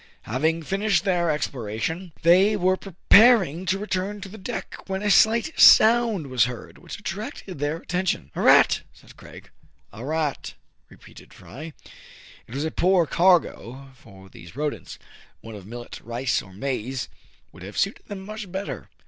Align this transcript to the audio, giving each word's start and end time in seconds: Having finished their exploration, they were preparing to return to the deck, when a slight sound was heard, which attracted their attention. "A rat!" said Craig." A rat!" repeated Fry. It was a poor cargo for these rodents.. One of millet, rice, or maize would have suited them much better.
Having 0.23 0.63
finished 0.63 1.03
their 1.03 1.29
exploration, 1.29 2.11
they 2.23 2.55
were 2.57 2.75
preparing 2.75 3.67
to 3.67 3.77
return 3.77 4.19
to 4.21 4.29
the 4.29 4.39
deck, 4.39 4.79
when 4.87 5.03
a 5.03 5.11
slight 5.11 5.53
sound 5.59 6.25
was 6.25 6.45
heard, 6.45 6.79
which 6.79 6.97
attracted 6.97 7.59
their 7.59 7.77
attention. 7.77 8.31
"A 8.33 8.41
rat!" 8.41 8.81
said 8.93 9.15
Craig." 9.15 9.51
A 9.93 10.03
rat!" 10.03 10.55
repeated 10.89 11.35
Fry. 11.35 11.73
It 12.47 12.55
was 12.55 12.65
a 12.65 12.71
poor 12.71 13.05
cargo 13.05 13.89
for 13.93 14.27
these 14.27 14.55
rodents.. 14.55 14.97
One 15.41 15.53
of 15.53 15.67
millet, 15.67 16.01
rice, 16.03 16.41
or 16.41 16.51
maize 16.51 17.07
would 17.51 17.61
have 17.61 17.77
suited 17.77 18.07
them 18.07 18.25
much 18.25 18.51
better. 18.51 18.89